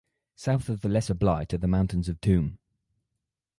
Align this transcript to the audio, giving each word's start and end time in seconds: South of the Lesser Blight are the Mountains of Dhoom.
South 0.35 0.67
of 0.67 0.81
the 0.81 0.89
Lesser 0.89 1.13
Blight 1.13 1.53
are 1.53 1.59
the 1.59 1.67
Mountains 1.67 2.09
of 2.09 2.19
Dhoom. 2.21 2.57